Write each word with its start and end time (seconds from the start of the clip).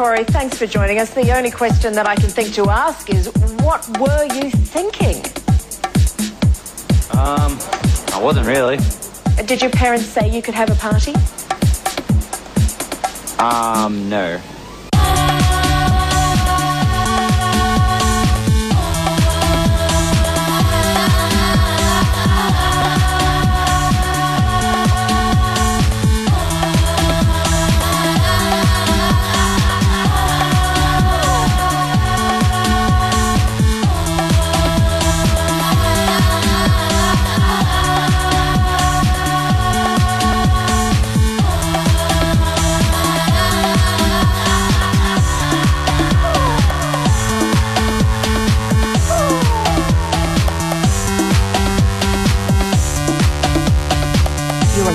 Corey. 0.00 0.24
Thanks 0.24 0.56
for 0.56 0.66
joining 0.66 0.98
us. 0.98 1.10
The 1.10 1.30
only 1.36 1.50
question 1.50 1.92
that 1.92 2.06
I 2.06 2.16
can 2.16 2.30
think 2.30 2.54
to 2.54 2.70
ask 2.70 3.10
is, 3.10 3.26
what 3.60 3.86
were 3.98 4.24
you 4.34 4.50
thinking? 4.50 5.16
Um, 7.12 7.58
I 8.14 8.18
wasn't 8.18 8.46
really. 8.46 8.78
Did 9.44 9.60
your 9.60 9.70
parents 9.70 10.06
say 10.06 10.26
you 10.26 10.40
could 10.40 10.54
have 10.54 10.70
a 10.70 10.74
party? 10.76 11.12
Um, 13.38 14.08
no. 14.08 14.40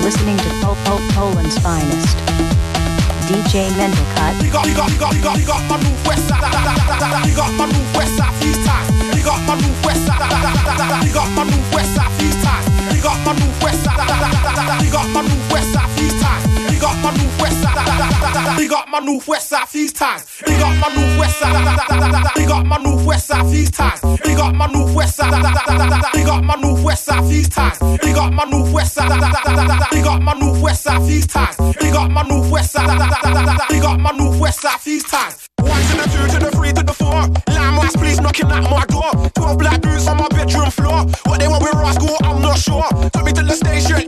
Listening 0.06 0.36
to 0.36 0.48
Pol 0.62 0.76
Pol 0.84 1.00
Poland's 1.14 1.58
finest. 1.58 2.16
DJ 3.26 3.76
Mental 3.76 4.06
Cut. 4.14 4.40
You 4.40 4.52
got, 4.52 4.64
you 4.68 4.72
got, 4.76 4.88
you 4.92 4.98
got, 5.00 5.16
you 5.16 5.20
got, 5.20 5.36
you 5.40 5.44
got 5.44 5.68
my 5.68 5.82
new 5.82 5.96
west 6.06 6.28
side. 6.28 7.26
You 7.26 7.34
got 7.34 7.52
my 7.54 7.66
new 7.66 7.98
west 7.98 8.16
side 8.16 8.40
these 8.40 8.64
times. 8.64 9.16
You 9.16 9.24
got 9.24 9.42
my 9.48 9.56
new 9.56 9.74
west 9.84 10.06
side. 10.06 11.04
You 11.04 11.12
got 11.12 11.28
my 11.32 11.42
new 11.42 11.74
west 11.74 11.96
side 11.96 12.20
these 12.20 12.40
times. 12.40 12.75
Got 13.06 13.24
my 13.24 13.32
new 13.34 13.46
west 13.62 13.84
side. 13.84 14.90
Got 14.90 15.08
my 15.10 15.22
new 15.22 15.38
west 15.54 15.72
side 15.72 15.96
these 15.96 16.20
times. 16.20 16.74
You 16.74 16.80
got 16.80 16.96
my 17.04 17.10
new 17.14 17.30
west 17.38 17.62
side. 17.62 18.58
You 18.58 18.68
got 18.68 18.88
my 18.88 18.98
new 18.98 19.20
west 19.28 19.48
side 19.48 19.68
these 19.70 19.92
times. 19.92 20.42
You 20.44 20.58
got 20.58 20.74
my 20.80 20.88
new 20.92 21.20
west 21.20 21.38
side. 21.38 22.36
You 22.36 22.48
got 22.48 22.66
my 22.66 22.78
new 22.78 23.06
west 23.06 23.26
side 23.28 23.46
these 23.46 23.70
times. 23.70 24.02
You 24.02 24.36
got 24.36 24.54
my 24.56 24.66
new 24.66 24.92
west 24.92 25.14
side. 25.14 26.16
You 26.16 26.24
got 26.26 26.42
my 26.42 26.56
new 26.56 26.82
west 26.82 27.04
side 27.04 27.28
these 27.28 27.48
times. 27.48 27.78
You 27.80 28.12
got 28.12 28.32
my 28.32 28.44
new 28.44 28.72
west 28.74 28.94
side. 28.94 29.94
You 29.94 30.02
got 30.02 30.22
my 30.22 30.32
new 30.34 30.60
west 30.60 30.82
side 30.82 31.02
these 31.06 31.26
times. 31.28 31.56
You 31.80 31.92
got 31.92 32.10
my 32.10 32.22
new 32.24 32.50
west 32.50 32.72
side. 32.72 33.70
You 33.70 33.80
got 33.80 34.00
my 34.00 34.10
new 34.18 34.40
west 34.40 34.62
side 34.62 34.80
these 34.84 35.04
times. 35.04 35.46
One 35.60 35.80
to 35.80 35.96
the 35.96 36.04
two 36.10 36.26
to 36.32 36.44
the 36.44 36.50
three 36.50 36.72
to 36.72 36.82
the 36.82 36.92
four. 36.92 37.45
Ass 37.86 37.94
police 37.94 38.20
knocking 38.20 38.50
at 38.50 38.64
my 38.64 38.84
door. 38.86 39.30
Twelve 39.34 39.58
black 39.58 39.80
boots 39.80 40.08
on 40.08 40.16
my 40.16 40.26
bedroom 40.28 40.70
floor. 40.70 41.06
What 41.26 41.38
they 41.38 41.46
want 41.46 41.62
with 41.62 41.74
Roscoe, 41.74 42.16
I'm 42.24 42.42
not 42.42 42.58
sure. 42.58 42.82
Took 43.12 43.24
me 43.24 43.32
to 43.32 43.42
the 43.44 43.54
station 43.54 44.05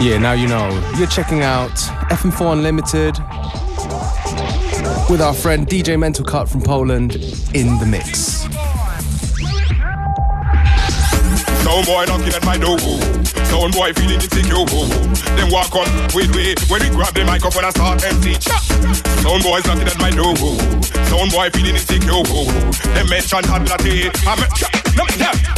Yeah, 0.00 0.18
now 0.18 0.32
you 0.32 0.46
know. 0.46 0.68
You're 0.96 1.08
checking 1.08 1.42
out 1.42 1.72
FM4 2.10 2.52
Unlimited 2.52 3.18
with 5.10 5.20
our 5.20 5.34
friend 5.34 5.66
DJ 5.66 5.98
Mental 5.98 6.24
Cut 6.24 6.48
from 6.48 6.62
Poland 6.62 7.16
in 7.52 7.78
the 7.78 7.86
mix. 7.86 8.46
Boy 11.84 12.04
knocking 12.06 12.34
at 12.34 12.44
my 12.44 12.58
door. 12.58 12.76
Boy 12.76 13.92
feeling 13.92 14.20
insecure. 14.20 14.64
Walk 15.50 15.74
on, 15.74 15.86
wait, 16.14 16.34
wait. 16.34 16.60
When 16.70 16.82
we 16.82 16.90
grab 16.90 17.14
the 17.14 17.24
microphone 17.24 17.70
start 17.70 18.02
knocking 19.66 19.88
at 19.88 19.98
my 19.98 20.10
door. 20.10 20.34
Boy 21.30 21.50
feeling 21.50 21.74
insecure. 21.74 22.22
Mention 23.08 23.42
latte. 23.66 24.10
I'm 24.26 24.42
a! 24.42 25.57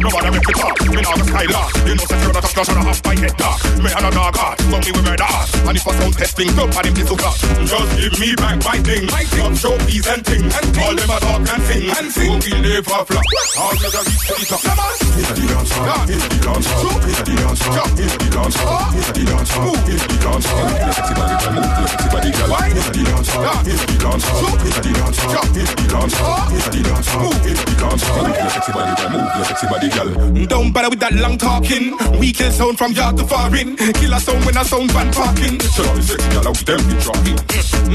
No, 0.00 0.08
yeah. 0.08 0.10
Boy, 0.10 0.10
no 0.10 0.10
bother 0.10 0.32
make 0.32 0.46
me 0.46 0.54
talk. 0.54 0.76
Me 0.84 1.00
nah 1.00 1.14
go 1.16 1.24
skylark. 1.24 1.72
You 1.86 1.94
know, 1.96 2.06
you're 2.20 2.32
not 2.32 2.44
a 2.44 2.48
flush 2.48 2.68
and 2.68 2.78
a 2.78 2.82
half 2.84 3.04
my 3.04 3.14
head 3.16 3.36
dark. 3.36 3.60
Me 3.80 3.88
and 3.92 4.06
a 4.06 4.10
dog 4.10 4.36
heart, 4.36 4.58
but 4.70 4.80
me 4.84 4.90
we 4.92 5.02
murder 5.02 5.24
heart. 5.24 5.48
And 5.66 5.76
if 5.76 5.86
I 5.86 5.92
sound 5.98 6.14
testing, 6.16 6.50
up 6.58 6.76
and 6.76 6.86
him 6.86 6.94
this 6.94 7.08
hook 7.08 7.24
Just 7.66 7.90
give 7.96 8.14
me 8.20 8.34
back 8.36 8.58
my 8.64 8.78
thing. 8.84 9.06
My 9.08 9.24
thing. 9.24 9.54
Some 9.56 9.56
trophies 9.56 10.06
and 10.06 10.22
thing. 10.24 10.44
And 10.44 10.66
all 10.78 10.94
them 10.94 11.10
a 11.10 11.16
talk 11.20 11.48
and 11.48 11.62
sing. 11.64 11.90
And 11.96 12.08
sing. 12.12 12.40
So 12.40 12.44
we 12.44 12.60
never 12.60 12.98
flop. 13.08 13.26
All 13.56 13.74
the 13.76 13.88
reach 14.04 14.24
to 14.28 14.34
the 14.36 14.46
top. 14.46 14.60
Come 14.62 14.80
on. 14.80 15.06
A 15.16 15.32
the 15.32 15.44
dance 15.48 15.72
hall, 15.72 16.04
it's 16.06 16.22
a 16.22 16.28
the 16.28 16.38
dance 16.44 16.68
hall, 16.70 17.02
it's 17.02 17.18
a 17.18 17.24
the 17.24 17.34
dance 17.34 17.60
hall, 17.64 17.88
it's 17.96 18.12
a 18.12 18.12
the 18.12 18.30
dance 18.30 18.56
hall, 18.56 18.94
it's 18.94 19.08
a 19.08 19.12
the 19.16 19.24
dance 19.24 19.50
hall, 19.50 19.74
it's 19.88 20.04
a 20.04 20.06
the 20.06 20.16
dance 20.22 20.46
hall. 20.46 20.68
Move 20.70 20.86
your 20.86 20.92
sexy 20.92 21.14
body, 21.16 21.34
girl, 21.40 21.52
move 21.56 21.72
your 21.76 21.88
sexy 21.88 22.08
body, 22.12 22.30
girl. 22.30 22.52
A 22.52 22.68
the 22.68 23.02
dance 23.02 23.30
hall, 23.32 23.46
hall. 23.46 23.66
It's 23.66 23.84
the 23.86 23.96
dance 23.96 24.26
hall. 24.26 24.56
It's 24.66 24.78
the 24.80 24.92
dance 24.92 25.18
hall. 25.18 25.46
It's 25.56 25.72
the 25.74 25.84
dance 25.88 26.16
hall. 26.16 26.52
It's 26.52 26.68
the 26.68 26.80
dance 26.82 27.08
hall. 27.08 27.32
It's 27.46 27.64
the 27.64 27.74
dance. 27.76 28.04
Move 28.16 28.36
your 28.36 28.50
sexy 28.50 28.72
body, 28.72 28.92
girl. 28.96 29.10
Move 29.10 29.30
your 29.36 29.44
sexy 29.44 29.66
body, 29.66 29.88
girl. 29.88 29.95
Don't 29.96 30.72
bother 30.72 30.90
with 30.90 31.00
that 31.00 31.14
long 31.14 31.38
talking. 31.38 31.96
We 32.20 32.32
kill 32.32 32.52
sound 32.52 32.76
from 32.76 32.92
yard 32.92 33.16
to 33.16 33.24
foreign. 33.24 33.76
Kill 33.76 34.12
a 34.12 34.20
sound 34.20 34.44
when 34.44 34.56
a 34.56 34.64
sound 34.64 34.92
van 34.92 35.08
parking. 35.12 35.58
So 35.60 35.84
now 35.84 35.94
the 35.94 36.02
sexy 36.02 36.28
girl 36.28 36.48
out 36.48 36.60
them 36.68 36.84
get 36.84 37.00
dropping. 37.00 37.36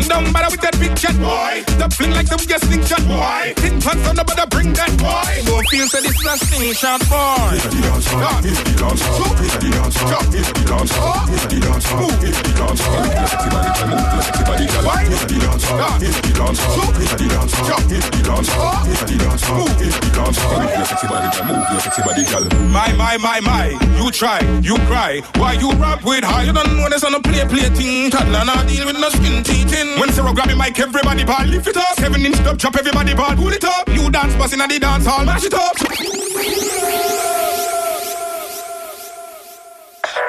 Don't 0.10 0.34
bother 0.34 0.50
with 0.50 0.62
that 0.66 0.74
big 0.82 0.98
chat, 0.98 1.14
boy. 1.22 1.62
That 1.78 1.94
fling 1.94 2.12
like 2.18 2.26
them 2.26 2.42
get 2.50 2.62
slingshot, 2.66 3.06
boy. 3.06 3.54
Tin 3.62 3.78
pants 3.78 4.08
on 4.10 4.16
the 4.18 4.26
bother 4.26 4.50
bring 4.50 4.74
that, 4.74 4.90
boy. 4.98 5.46
Don't 5.46 5.62
feel 5.70 5.86
so 5.86 6.02
this 6.02 6.18
is 6.18 6.26
a 6.26 6.34
slingshot, 6.42 7.06
boy. 7.06 7.54
It's 7.54 7.70
the 7.70 7.82
dance 7.86 8.10
hall. 8.10 8.42
It's 8.42 8.62
the 8.66 8.74
dance 8.82 9.06
hall. 9.06 9.38
It's 9.38 9.56
the 9.62 9.70
dance 9.70 10.02
hall. 10.02 10.26
It's 10.34 10.50
the 10.50 10.66
dance 10.66 10.94
hall. 10.98 11.22
It's 11.30 11.46
the 11.46 11.60
dance 11.62 11.86
hall. 11.86 12.10
It's 12.18 12.42
the 12.42 12.50
dance 12.58 12.82
hall. 12.82 12.98
Move 12.98 13.14
your 13.14 13.30
sexy 13.30 13.50
body, 13.54 13.70
girl. 13.70 13.94
Move 13.94 14.10
your 14.10 14.26
sexy 14.26 14.42
body, 14.50 14.66
girl. 14.74 14.90
It's 15.06 15.22
the 15.30 15.38
dance 15.38 15.70
hall. 15.70 16.02
It's 16.02 16.18
the 16.18 16.34
dance 16.34 16.62
hall. 16.66 16.98
It's 16.98 17.14
the 17.14 17.30
dance 17.30 17.54
hall. 17.54 17.86
It's 17.94 18.10
the 18.10 18.22
dance 18.26 18.50
hall. 18.50 18.90
It's 18.90 19.06
the 19.06 19.18
dance 19.22 19.44
hall. 19.46 19.70
It's 19.70 19.98
the 20.02 20.02
dance 20.02 20.02
hall. 20.02 20.11
Move 20.32 20.72
your 20.78 20.86
sexy 20.86 21.08
body, 21.08 21.28
girl. 21.36 21.46
Move 21.48 21.68
your 21.72 21.80
sexy 21.82 22.02
body, 22.02 22.24
girl. 22.24 22.46
My, 22.72 22.92
my, 22.94 23.18
my, 23.18 23.40
my. 23.42 23.68
You 24.00 24.12
try, 24.12 24.40
you 24.62 24.76
cry. 24.88 25.22
Why 25.36 25.54
you 25.54 25.72
rap 25.74 26.04
with 26.04 26.24
high? 26.24 26.44
You 26.44 26.54
don't 26.54 26.78
know 26.78 26.90
this 26.90 27.04
on 27.04 27.14
a 27.16 27.20
play, 27.22 27.44
play 27.46 27.70
thing. 27.76 28.10
Toddler 28.12 28.46
not 28.46 28.68
deal 28.68 28.86
with 28.86 29.00
no 29.00 29.10
skin 29.10 29.44
teething. 29.44 30.00
When 30.00 30.12
Sarah 30.14 30.34
grab 30.34 30.48
me 30.48 30.56
mic, 30.56 30.80
everybody 30.80 31.24
ball. 31.26 31.46
Lift 31.46 31.68
it 31.68 31.78
up. 31.78 32.00
Seven 32.00 32.26
inch 32.26 32.38
dub, 32.44 32.58
chop 32.60 32.76
everybody 32.78 33.14
ball. 33.14 33.36
Pull 33.36 33.50
it 33.50 33.64
up. 33.64 33.90
You 33.90 34.10
dance 34.10 34.36
busting 34.36 34.62
at 34.62 34.70
the 34.70 34.80
dance 34.80 35.06
hall. 35.06 35.26
Mash 35.26 35.44
it 35.44 35.54
up. 35.54 35.76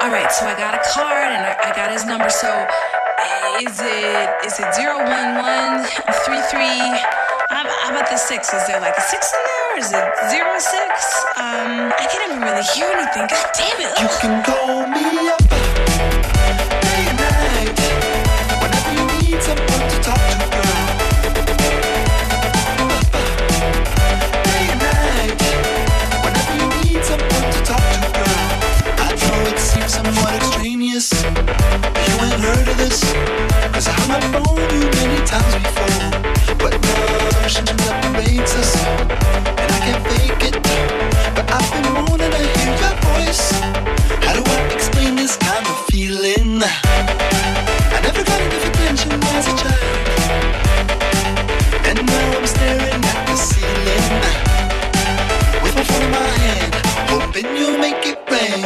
All 0.01 0.11
right, 0.11 0.29
so 0.31 0.45
I 0.45 0.53
got 0.59 0.75
a 0.75 0.83
card 0.91 1.31
and 1.31 1.45
I, 1.47 1.71
I 1.71 1.75
got 1.75 1.91
his 1.91 2.05
number. 2.05 2.29
So 2.29 2.51
is 3.63 3.79
it 3.79 4.29
is 4.45 4.59
it 4.59 4.75
zero 4.75 4.97
one 4.97 5.39
one 5.39 5.85
three 6.25 6.41
three? 6.51 7.32
How, 7.49 7.63
how 7.67 7.89
about 7.91 8.09
the 8.09 8.17
six? 8.17 8.53
Is 8.53 8.65
there 8.67 8.79
like 8.79 8.97
a 8.97 9.01
six 9.01 9.31
in 9.33 9.39
there? 9.43 9.73
Or 9.73 9.77
is 9.79 9.91
it 9.91 10.03
zero 10.29 10.59
six? 10.59 11.25
Um, 11.37 11.91
I 11.93 12.07
can't 12.09 12.29
even 12.29 12.41
really 12.41 12.63
hear 12.73 12.87
anything. 12.87 13.27
God 13.27 13.47
damn 13.53 13.79
it! 13.81 13.91
You 13.99 14.07
can 14.21 14.43
call 14.43 14.87
me 14.87 15.29
up 15.29 15.39
day 16.81 17.03
and 17.09 17.17
night 17.19 17.73
whenever 18.61 18.91
you 18.95 19.05
need 19.21 19.41
someone 19.41 19.85
to 19.89 19.97
talk 20.01 20.23
to, 20.31 20.37
girl. 20.53 20.87
Day 24.43 24.65
and 24.73 24.81
night 24.81 25.35
whenever 26.23 26.53
you 26.59 26.67
need 26.83 27.01
someone 27.03 27.47
to 27.53 27.61
talk 27.65 27.87
to. 28.01 28.09
I 29.01 29.09
know 29.19 29.49
it 29.51 29.59
seems 29.59 29.93
somewhat 29.93 30.33
extraneous. 30.35 31.11
You 31.11 32.15
ain't 32.23 32.41
heard 32.41 32.67
of 32.67 32.77
this, 32.77 33.03
'cause 33.73 33.87
I 33.87 33.97
might 34.07 34.23
phone 34.31 34.69
you 34.69 34.85
many 35.01 35.19
times 35.25 35.55
before, 35.65 35.99
but 36.61 36.73
love 36.85 37.49
separates 37.49 38.53
us, 38.61 38.71
and 39.61 39.69
I 39.75 39.79
can't 39.85 40.03
fake 40.09 40.43
it. 40.49 40.55
But 41.35 41.45
I've 41.57 41.69
been 41.73 41.87
wanting 42.05 42.31
to 42.37 42.43
hear 42.53 42.73
your 42.83 42.95
voice. 43.07 43.45
How 44.25 44.33
do 44.37 44.41
I 44.55 44.59
explain 44.75 45.15
this 45.15 45.35
kind 45.37 45.65
of 45.71 45.77
feeling? 45.89 46.61
I 47.95 47.99
never 48.05 48.23
got 48.29 48.39
enough 48.45 48.65
attention 48.69 49.11
as 49.35 49.45
a 49.51 49.55
child. 49.61 50.05
And 51.89 51.97
now 52.05 52.37
I'm 52.37 52.47
staring 52.55 53.03
at 53.11 53.19
the 53.27 53.35
ceiling. 53.49 54.07
With 55.63 55.75
phone 55.89 56.03
in 56.07 56.11
my 56.11 56.29
hand, 56.45 56.73
hoping 57.09 57.47
you'll 57.57 57.79
make 57.85 58.05
it 58.11 58.19
rain. 58.31 58.65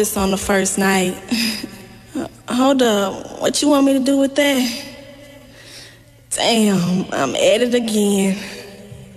This 0.00 0.16
on 0.16 0.30
the 0.30 0.38
first 0.38 0.78
night. 0.78 1.12
Hold 2.48 2.80
up, 2.80 3.38
what 3.38 3.60
you 3.60 3.68
want 3.68 3.84
me 3.84 3.92
to 3.92 4.00
do 4.00 4.16
with 4.16 4.34
that? 4.34 4.64
Damn, 6.30 7.04
I'm 7.12 7.36
at 7.36 7.60
it 7.60 7.74
again. 7.74 8.38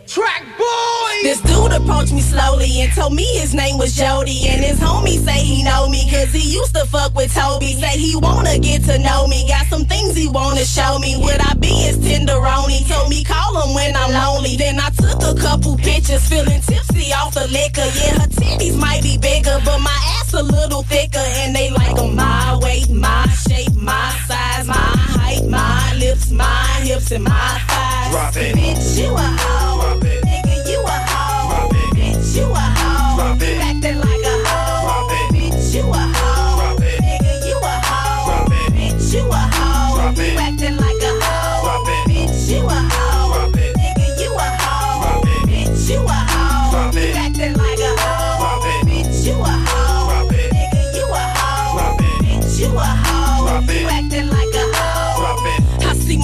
Track 0.05 0.43
boy! 0.57 1.13
This 1.23 1.39
dude 1.39 1.71
approached 1.71 2.11
me 2.11 2.19
slowly 2.19 2.81
and 2.81 2.91
told 2.91 3.13
me 3.13 3.23
his 3.39 3.55
name 3.55 3.77
was 3.77 3.95
Jody. 3.95 4.45
And 4.49 4.61
his 4.61 4.77
homie 4.77 5.23
say 5.23 5.39
he 5.39 5.63
know 5.63 5.87
me 5.87 6.03
cause 6.11 6.33
he 6.33 6.43
used 6.53 6.75
to 6.75 6.85
fuck 6.85 7.15
with 7.15 7.33
Toby. 7.33 7.73
Say 7.79 7.97
he 7.97 8.17
wanna 8.17 8.59
get 8.59 8.83
to 8.83 8.99
know 8.99 9.25
me. 9.27 9.47
Got 9.47 9.67
some 9.67 9.85
things 9.85 10.17
he 10.17 10.27
wanna 10.27 10.65
show 10.65 10.99
me. 10.99 11.15
Would 11.15 11.39
I 11.39 11.53
be 11.53 11.71
his 11.87 11.97
tenderoni? 11.97 12.85
Told 12.89 13.09
me 13.09 13.23
call 13.23 13.63
him 13.63 13.73
when 13.73 13.95
I'm 13.95 14.11
lonely. 14.11 14.57
Then 14.57 14.81
I 14.81 14.89
took 14.89 15.23
a 15.23 15.33
couple 15.39 15.77
pictures 15.77 16.27
feeling 16.27 16.59
tipsy 16.59 17.13
off 17.13 17.33
the 17.35 17.47
liquor. 17.47 17.87
Yeah, 17.95 18.19
her 18.19 18.27
titties 18.27 18.77
might 18.77 19.01
be 19.01 19.17
bigger, 19.17 19.61
but 19.63 19.79
my 19.79 20.12
ass 20.33 20.39
a 20.39 20.43
little 20.43 20.83
thicker. 20.83 21.19
And 21.19 21.55
they 21.55 21.69
like 21.69 21.97
'em 21.97 22.15
my 22.15 22.57
weight, 22.61 22.89
my 22.89 23.27
shape, 23.47 23.73
my 23.75 24.11
size, 24.27 24.67
my 24.67 24.91
height, 25.17 25.45
my 25.47 25.93
lips, 25.97 26.31
my 26.31 26.65
hips, 26.83 27.11
and 27.11 27.23
my 27.23 27.61
thighs. 27.67 28.11
Drop 28.11 28.35
it. 28.37 28.55
Bitch, 28.55 28.97
you 28.97 29.13
a 29.13 29.17
hoe. 29.17 29.81
Drop 29.81 30.03
it. 30.05 30.23
Nigga, 30.23 30.55
you 30.69 30.79
a 30.81 30.97
hoe. 31.11 31.49
Drop 31.49 31.73
it. 31.73 31.89
Bitch, 31.97 32.35
you 32.35 32.45
a 32.45 32.65
hoe. 32.79 33.15
Drop 33.17 33.41
it. 33.41 33.61
Acting 33.61 33.99
like 33.99 34.25
a 34.33 34.37
hoe. 34.47 34.83
Drop 34.87 35.11
it. 35.11 35.27
Bitch, 35.35 35.75
you 35.75 35.83
a 35.83 36.03
hoe. 36.17 36.55
Drop 36.59 36.81
it. 36.81 36.99
Nigga, 37.01 37.33
you 37.47 37.57
a 37.57 37.75
hoe. 37.89 38.25
Drop 38.27 38.51
it. 38.59 38.73
Bitch, 38.77 39.13
you 39.13 39.23
a 39.29 39.43
hoe. 39.57 39.95
Drop 39.97 40.17
it. 40.17 40.33
You 40.33 40.39
acting 40.39 40.77
like 40.77 40.82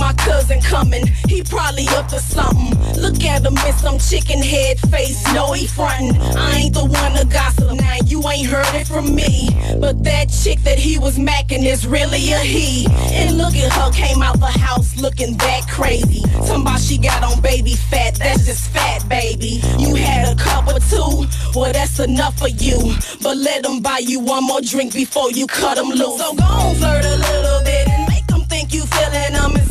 my 0.10 0.15
cousin 0.24 0.60
coming, 0.62 1.06
he 1.28 1.43
probably 1.43 1.88
up 1.89 2.08
to 2.08 2.19
something. 2.19 2.74
Look 3.00 3.24
at 3.24 3.45
him 3.45 3.56
in 3.67 3.74
some 3.74 4.00
chicken 4.00 4.41
head 4.41 4.80
face, 4.89 5.22
no 5.34 5.54
he 5.54 5.67
frontin'. 5.67 6.19
I 6.36 6.62
ain't 6.62 6.74
the 6.74 6.86
one 6.86 7.13
to 7.13 7.26
gossip, 7.28 7.72
now 7.78 7.98
you 8.06 8.28
ain't 8.28 8.48
heard 8.48 8.74
it 8.74 8.88
from 8.88 9.13
me. 9.13 9.50
But 9.80 10.04
that 10.06 10.30
chick 10.30 10.60
that 10.63 10.80
he 10.80 10.98
was 10.98 11.17
macking 11.17 11.63
is 11.63 11.86
really 11.86 12.32
a 12.32 12.39
he. 12.39 12.88
And 13.13 13.38
look 13.38 13.56
at 13.56 13.72
her, 13.72 13.91
came 13.91 14.24
out 14.24 14.39
the 14.39 14.48
house 14.48 14.98
looking 15.00 15.38
that 15.38 15.67
crazy. 15.69 16.24
Somebody 16.43 16.82
she 16.82 16.98
got 16.98 17.24
on 17.24 17.39
baby 17.41 17.76
fat, 17.76 18.15
that's 18.15 18.45
just 18.45 18.72
fat, 18.72 19.08
baby. 19.08 19.62
You 19.78 19.93
had 19.93 20.34
a 20.34 20.36
cup 20.41 20.67
or 20.67 20.80
two, 20.80 21.28
well 21.54 21.72
that's 21.72 22.00
enough 22.00 22.39
for 22.39 22.50
you. 22.50 22.95
But 23.22 23.38
let 23.38 23.62
them 23.62 23.82
buy 23.82 24.00
you 24.00 24.19
one 24.19 24.45
more 24.45 24.62
drink 24.62 24.93
before 24.93 25.32
you 25.32 25.45
cut 25.45 25.76
them 25.76 25.89
loose. 25.89 26.17
So 26.17 26.34
go 26.34 26.43
on, 26.43 26.76
flirt 26.76 27.06
a 27.06 27.15
little 27.15 27.62
bit 27.63 27.88
and 27.88 28.10
make 28.10 28.26
them 28.26 28.41
think 28.45 28.74
you 28.74 28.86
feeling 28.86 29.34
them 29.34 29.68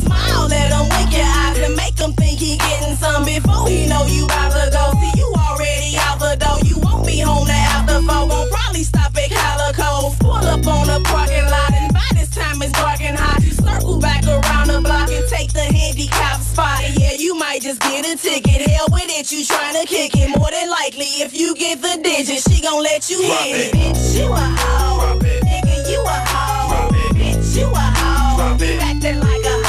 your 1.19 1.27
eyes 1.27 1.59
and 1.59 1.75
make 1.75 1.95
them 1.95 2.13
think 2.13 2.39
he 2.39 2.55
getting 2.57 2.95
some 2.95 3.25
before 3.27 3.67
he 3.67 3.85
know 3.91 4.05
you 4.07 4.23
about 4.25 4.55
to 4.55 4.65
go. 4.71 4.83
See, 4.95 5.13
you 5.19 5.27
already 5.35 5.99
out 6.07 6.17
the 6.19 6.33
door, 6.39 6.57
you 6.63 6.79
won't 6.79 7.05
be 7.05 7.19
home 7.19 7.45
to 7.45 7.59
after 7.75 7.99
four. 8.07 8.23
Won't 8.31 8.49
probably 8.51 8.83
stop 8.83 9.11
at 9.11 9.29
Calico, 9.29 10.15
pull 10.23 10.39
up 10.39 10.63
on 10.65 10.87
the 10.87 10.99
parking 11.03 11.47
lot, 11.51 11.71
and 11.75 11.91
by 11.93 12.07
this 12.15 12.29
time 12.31 12.61
it's 12.63 12.71
dark 12.73 13.01
and 13.03 13.17
hot. 13.19 13.43
You 13.43 13.51
circle 13.51 13.99
back 13.99 14.23
around 14.25 14.67
the 14.71 14.79
block 14.79 15.11
and 15.11 15.27
take 15.27 15.51
the 15.51 15.67
handicap 15.67 16.39
spot. 16.39 16.79
Yeah, 16.95 17.13
you 17.19 17.35
might 17.35 17.61
just 17.61 17.81
get 17.81 18.07
a 18.07 18.15
ticket. 18.15 18.63
Hell 18.71 18.87
with 18.91 19.11
it, 19.11 19.31
you 19.31 19.43
tryna 19.43 19.85
kick 19.85 20.15
it. 20.15 20.29
More 20.37 20.51
than 20.51 20.69
likely, 20.69 21.09
if 21.19 21.35
you 21.35 21.55
get 21.55 21.81
the 21.81 21.99
digits, 22.01 22.47
she 22.49 22.61
gon' 22.63 22.81
let 22.81 23.09
you 23.09 23.19
Drop 23.19 23.43
hit 23.43 23.55
it. 23.55 23.67
it. 23.67 23.75
Bitch, 23.75 24.15
you 24.15 24.27
a 24.31 24.39
hoe. 24.39 25.19
Drop 25.19 25.23
it. 25.27 25.43
Nigga, 25.43 25.75
you 25.91 25.99
a 25.99 26.17
hoe. 26.31 26.71
Drop 26.71 26.95
it. 26.95 27.11
Bitch, 27.19 27.57
you 27.59 27.67
a 27.67 27.85
hoe. 27.99 28.37
Drop 28.39 28.61
it. 28.61 28.81
Acting 28.81 29.19
like 29.19 29.45
a 29.45 29.68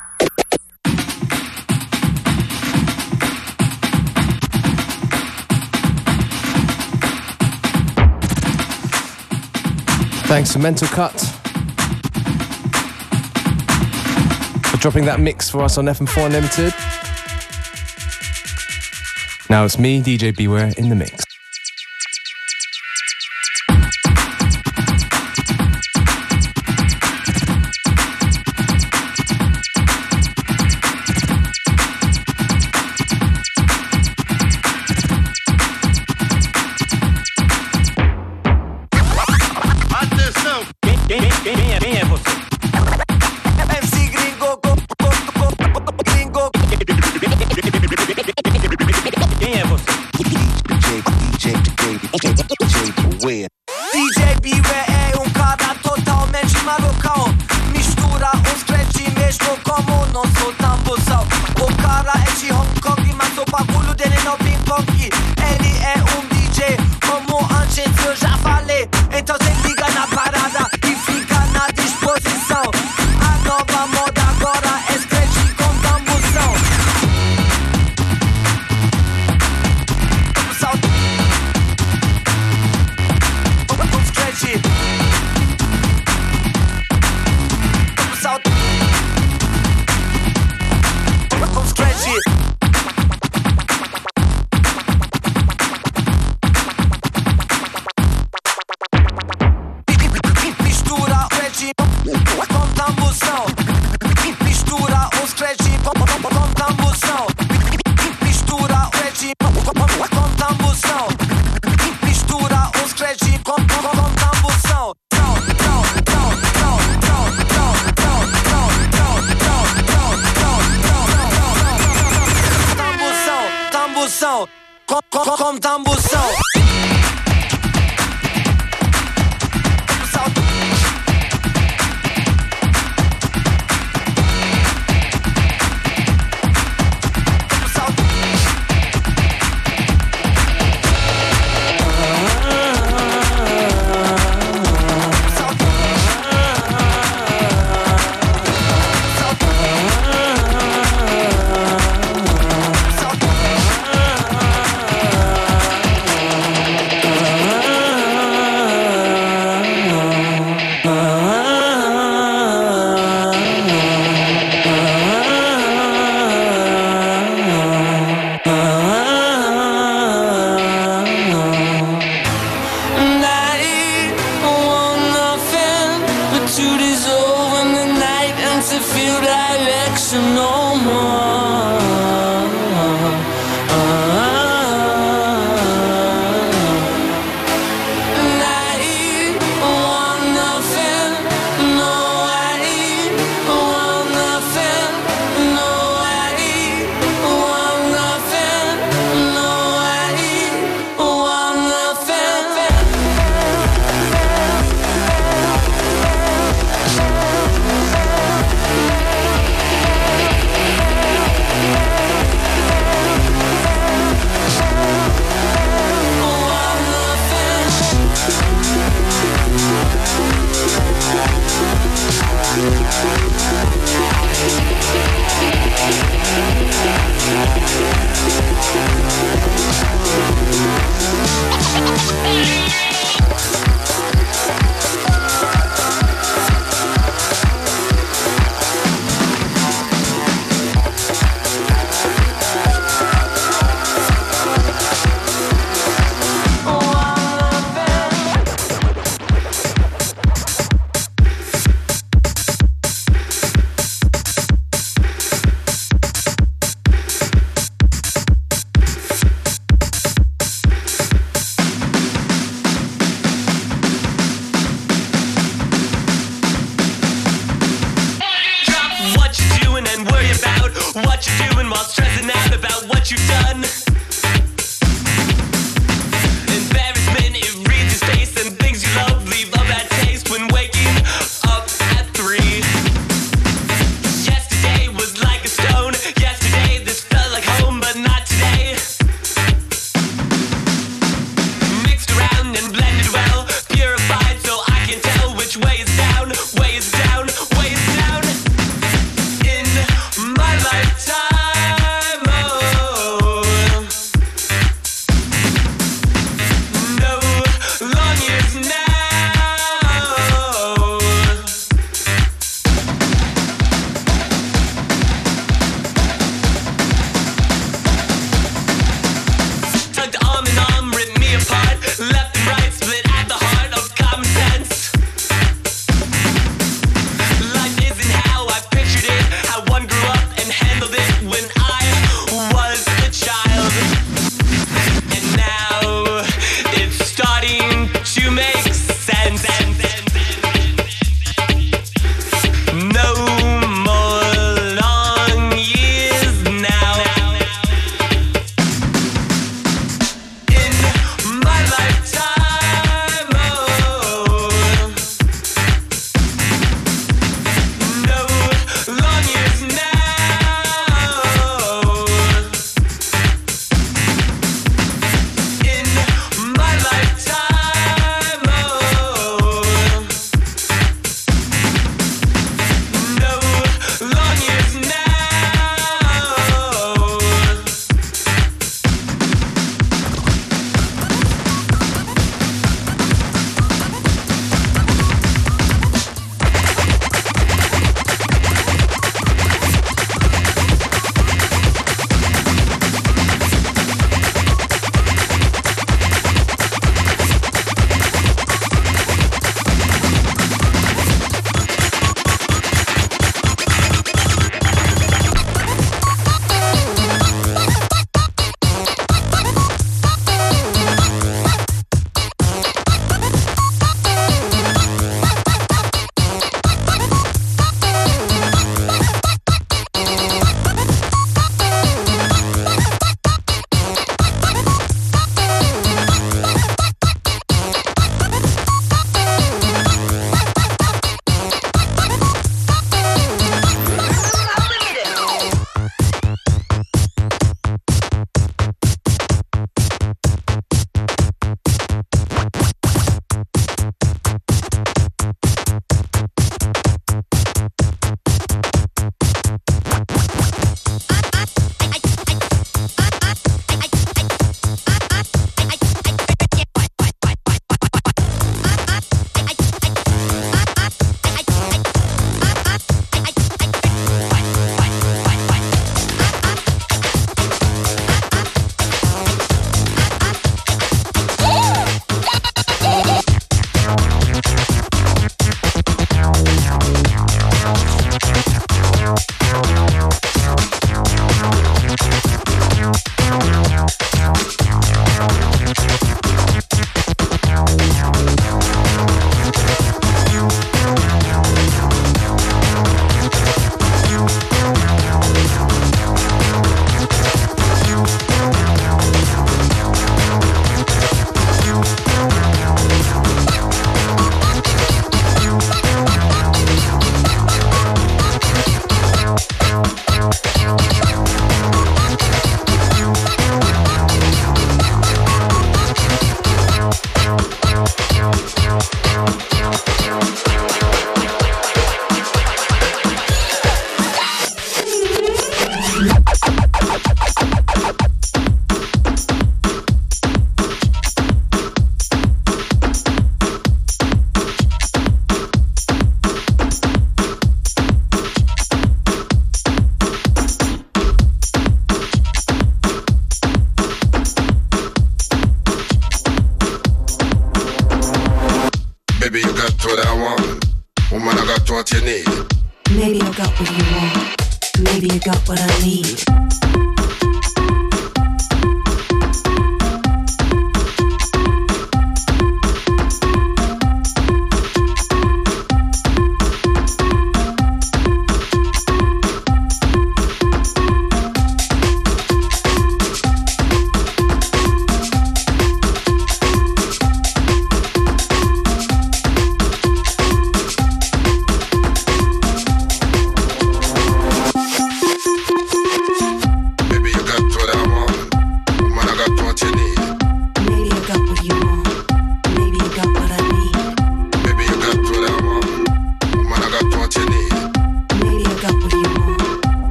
Thanks 10.31 10.53
to 10.53 10.59
Mental 10.59 10.87
Cut 10.87 11.11
for 14.71 14.77
dropping 14.77 15.03
that 15.03 15.19
mix 15.19 15.49
for 15.49 15.61
us 15.61 15.77
on 15.77 15.87
FM4 15.87 16.27
Unlimited. 16.27 16.73
Now 19.49 19.65
it's 19.65 19.77
me, 19.77 20.01
DJ 20.01 20.33
Beware, 20.33 20.71
in 20.77 20.87
the 20.87 20.95
mix. 20.95 21.30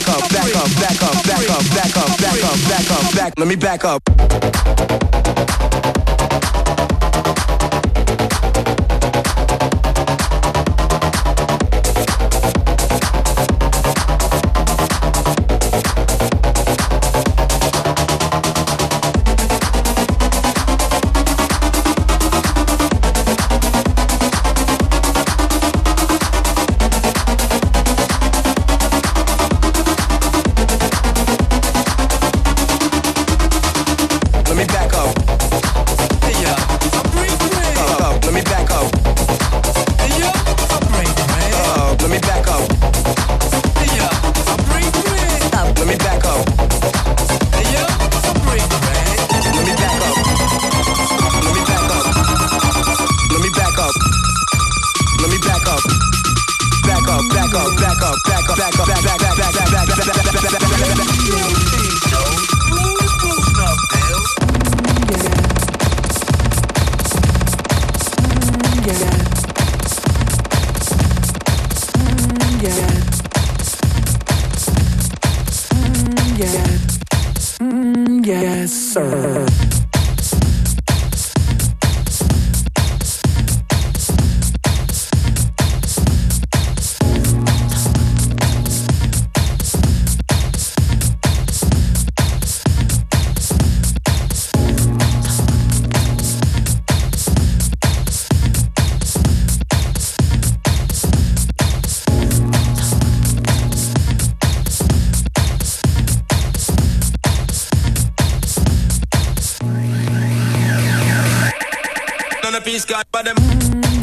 back 0.00 0.08
up, 0.08 0.30
back 0.30 0.56
up, 0.56 0.68
back 0.80 1.02
up, 1.02 1.24
back 1.24 1.50
up, 1.50 1.64
back 1.70 1.96
up, 1.96 2.18
back 2.18 2.44
up, 2.44 2.68
back 2.68 2.90
up, 2.90 3.14
back. 3.14 3.32
Let 3.38 3.48
me 3.48 3.56
back 3.56 3.84
up. 3.84 5.35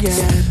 yeah. 0.04 0.43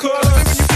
Cause 0.00 0.69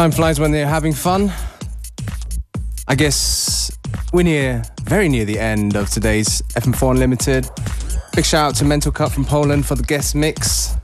Time 0.00 0.12
flies 0.12 0.40
when 0.40 0.50
they're 0.50 0.66
having 0.66 0.94
fun. 0.94 1.30
I 2.88 2.94
guess 2.94 3.70
we're 4.14 4.22
near, 4.22 4.62
very 4.84 5.10
near 5.10 5.26
the 5.26 5.38
end 5.38 5.76
of 5.76 5.90
today's 5.90 6.40
FM4 6.54 6.92
Unlimited. 6.92 7.46
Big 8.16 8.24
shout 8.24 8.48
out 8.48 8.54
to 8.54 8.64
Mental 8.64 8.90
Cut 8.92 9.12
from 9.12 9.26
Poland 9.26 9.66
for 9.66 9.74
the 9.74 9.82
guest 9.82 10.14
mix. 10.14 10.74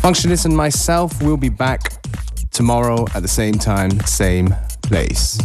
Functionist 0.00 0.44
and 0.44 0.56
myself 0.56 1.20
will 1.24 1.36
be 1.36 1.48
back 1.48 2.00
tomorrow 2.52 3.04
at 3.16 3.22
the 3.22 3.28
same 3.28 3.54
time, 3.54 3.98
same 4.02 4.54
place. 4.82 5.40